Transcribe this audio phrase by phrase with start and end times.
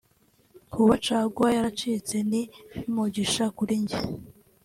[0.73, 2.41] Kuba caguwa yaracitse ni
[2.79, 3.99] nk’umugisha kuri njye